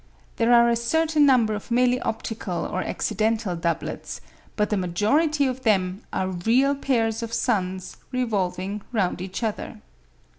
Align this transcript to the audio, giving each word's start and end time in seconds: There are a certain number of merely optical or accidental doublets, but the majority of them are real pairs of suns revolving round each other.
There 0.37 0.51
are 0.51 0.67
a 0.67 0.75
certain 0.75 1.27
number 1.27 1.53
of 1.53 1.69
merely 1.69 2.01
optical 2.01 2.65
or 2.65 2.81
accidental 2.81 3.55
doublets, 3.55 4.19
but 4.55 4.71
the 4.71 4.75
majority 4.75 5.45
of 5.45 5.61
them 5.61 6.01
are 6.11 6.29
real 6.29 6.73
pairs 6.73 7.21
of 7.21 7.31
suns 7.31 7.97
revolving 8.11 8.81
round 8.91 9.21
each 9.21 9.43
other. 9.43 9.79